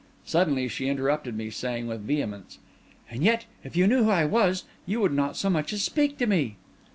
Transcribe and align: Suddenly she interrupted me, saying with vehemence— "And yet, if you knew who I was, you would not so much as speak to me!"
Suddenly 0.25 0.67
she 0.67 0.87
interrupted 0.87 1.37
me, 1.37 1.51
saying 1.51 1.85
with 1.85 2.01
vehemence— 2.01 2.57
"And 3.11 3.21
yet, 3.23 3.45
if 3.63 3.75
you 3.75 3.85
knew 3.85 4.05
who 4.05 4.09
I 4.09 4.25
was, 4.25 4.63
you 4.87 4.99
would 4.99 5.13
not 5.13 5.37
so 5.37 5.47
much 5.47 5.71
as 5.73 5.83
speak 5.83 6.17
to 6.17 6.25
me!" 6.25 6.55